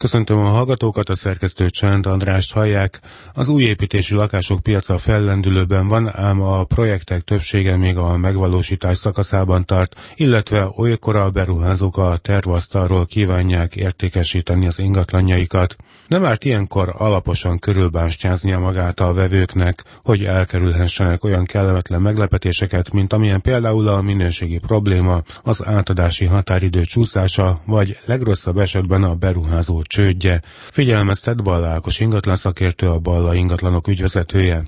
[0.00, 3.00] Köszöntöm a hallgatókat, a szerkesztő Csend Andrást hallják.
[3.34, 9.64] Az új építésű lakások piaca fellendülőben van, ám a projektek többsége még a megvalósítás szakaszában
[9.64, 15.76] tart, illetve olykor a beruházók a tervasztalról kívánják értékesíteni az ingatlanjaikat.
[16.08, 23.40] Nem árt ilyenkor alaposan körülbástyáznia magát a vevőknek, hogy elkerülhessenek olyan kellemetlen meglepetéseket, mint amilyen
[23.40, 30.34] például a minőségi probléma, az átadási határidő csúszása, vagy legrosszabb esetben a beruházó csődje,
[30.78, 34.58] figyelmeztet Balla Ákos ingatlan szakértő, a Balla ingatlanok ügyvezetője.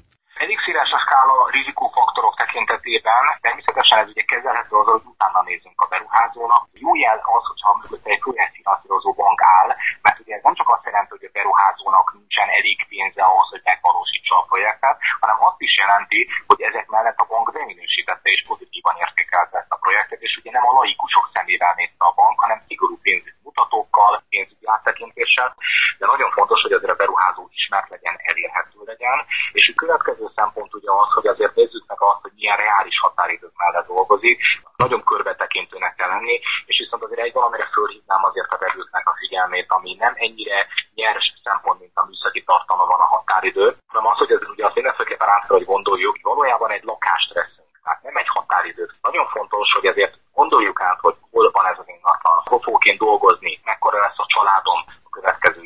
[0.44, 0.58] Elég
[0.96, 6.62] a skála rizikófaktorok tekintetében, természetesen ez ugye kezelhető az, hogy utána nézünk a beruházónak.
[6.84, 9.70] Jó jel az, hogyha mögött egy projektfinanszírozó bank áll,
[10.04, 13.64] mert ugye ez nem csak azt jelenti, hogy a beruházónak nincsen elég pénze ahhoz, hogy
[13.70, 18.96] megvalósítsa a projektet, hanem azt is jelenti, hogy ezek mellett a bank beminősítette és pozitívan
[19.04, 22.96] értékelte ezt a projektet, és ugye nem a laikusok szemével nézte a bank, hanem szigorú
[23.06, 25.50] pénzügyi mutatókkal, pénzügyi áttekintéssel,
[25.98, 29.18] de nagyon fontos, hogy azért a beruházó ismert legyen, elérhető legyen,
[29.58, 33.54] és a következő szempont ugye az, hogy azért nézzük meg azt, hogy milyen reális határidők
[33.62, 34.36] mellett dolgozik,
[34.76, 36.36] nagyon körbetekintőnek kell lenni,
[36.70, 40.58] és viszont azért egy valamire fölhívnám azért a vevőknek a figyelmét, ami nem ennyire
[40.94, 44.78] nyers szempont, mint a műszaki tartalma van a határidő, hanem az, hogy ez ugye azt
[44.78, 48.92] mindenféleképpen át kell, hogy gondoljuk, hogy valójában egy lakást veszünk, tehát nem egy határidőt.
[49.08, 52.98] Nagyon fontos, hogy ezért gondoljuk át, hogy hol van ez az ingatlan, hol fogok én
[52.98, 54.80] dolgozni, mekkora lesz a családom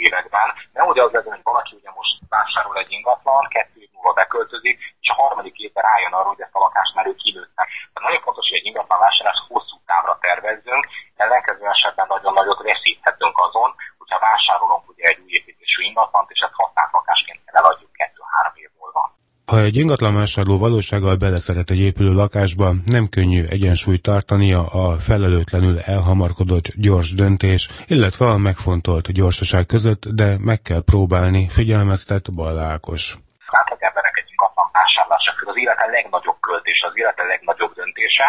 [0.06, 0.48] években.
[0.76, 5.08] Nehogy az legyen, hogy valaki ugye most vásárol egy ingatlan, kettő év múlva beköltözik, és
[5.10, 7.62] a harmadik évben rájön arra, hogy ezt a lakást már ő kilőtte.
[7.92, 10.84] Tehát nagyon fontos, hogy egy ingatlan vásárlás hosszú távra tervezzünk,
[11.16, 16.60] ellenkező esetben nagyon nagyot veszíthetünk azon, hogyha vásárolunk ugye egy új építésű ingatlant, és ezt
[16.60, 19.02] használt lakásként eladjuk kettő-három év múlva.
[19.52, 26.66] Ha egy ingatlanvásárló valósággal beleszeret egy épülő lakásba, nem könnyű egyensúlyt tartania a felelőtlenül elhamarkodott
[26.86, 33.17] gyors döntés, illetve a megfontolt gyorsaság között, de meg kell próbálni, figyelmeztet Ballákos.
[33.61, 38.27] Átlag emberek egy ingatlan vásárlása az élete legnagyobb költés, az élete legnagyobb döntése,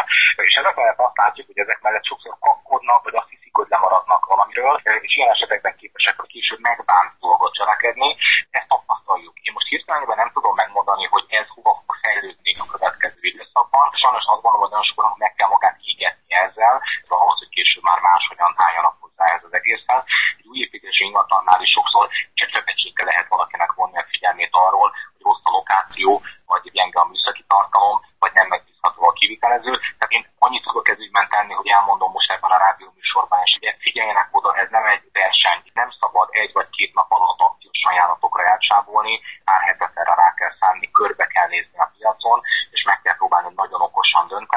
[0.47, 4.23] és ezek mellett azt látjuk, hogy ezek mellett sokszor kapkodnak, vagy azt hiszik, hogy lemaradnak
[4.33, 4.75] valamiről,
[5.07, 8.09] és ilyen esetekben képesek, hogy később megbánt dolgot cselekedni.
[8.57, 9.35] Ezt tapasztaljuk.
[9.47, 13.85] Én most hirtelenben nem tudom megmondani, hogy ez hova fog fejlődni a következő időszakban.
[14.01, 16.75] Sajnos azt gondolom, hogy nagyon sokan meg kell magát égetni ezzel,
[17.07, 20.03] ahhoz, hogy később már máshogyan álljanak hozzá ez az egészhez.
[20.37, 25.21] Egy új építési ingatlannál is sokszor csak csöpecséggel lehet valakinek vonni a figyelmét arról, hogy
[25.27, 29.73] rossz a lokáció, vagy gyenge a műszaki tartalom, vagy nem megbízható a kivitelező.
[29.97, 33.55] Tehát én annyit tudok ez ügyben tenni, hogy elmondom most ebben a rádió műsorban, és
[33.59, 37.81] ugye figyeljenek oda, ez nem egy verseny, nem szabad egy vagy két nap alatt akciós
[37.91, 39.15] ajánlatokra elcsábolni,
[39.47, 43.81] pár hetetre rá kell szánni, körbe kell nézni a piacon, és meg kell próbálni nagyon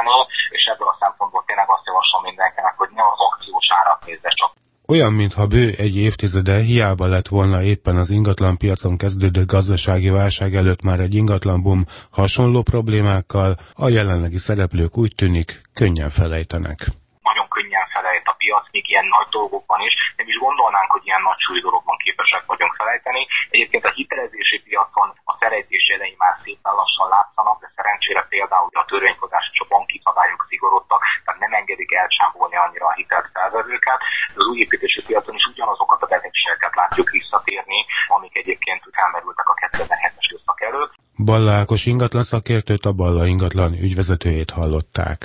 [0.08, 4.30] dönteni, és ebből a szempontból tényleg azt javaslom mindenkinek, hogy ne az akciós árat nézze
[4.40, 4.50] csak
[4.94, 10.54] olyan, mintha bő egy évtizede hiába lett volna éppen az ingatlan piacon kezdődő gazdasági válság
[10.54, 11.82] előtt már egy ingatlan boom
[12.18, 13.50] hasonló problémákkal,
[13.84, 16.78] a jelenlegi szereplők úgy tűnik könnyen felejtenek.
[17.28, 19.94] Nagyon könnyen felejt a piac, még ilyen nagy dolgokban is.
[20.16, 23.22] Nem is gondolnánk, hogy ilyen nagy súly dologban képesek vagyunk felejteni.
[23.54, 28.88] Egyébként a hitelezési piacon a felejtés jelei már szépen lassan látszanak, de szerencsére például a
[28.90, 31.40] törvényhozás és a banki szabályok szigorodtak, tehát
[32.00, 34.00] nem engedik elcsámbolni annyira a hitelt felvevőket.
[34.34, 37.78] Az új építési piacon is ugyanazokat a betegségeket látjuk visszatérni,
[38.16, 40.92] amik egyébként felmerültek a 2007-es időszak előtt.
[41.16, 45.20] Balla ingatlan szakértőt a Balla ingatlan ügyvezetőjét hallották.